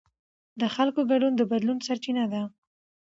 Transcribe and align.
د 0.59 0.61
خلکو 0.75 1.01
ګډون 1.11 1.33
د 1.35 1.41
بدلون 1.51 1.77
سرچینه 1.87 2.25
ده 2.31 2.41